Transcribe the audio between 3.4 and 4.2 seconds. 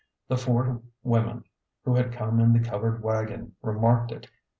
remarked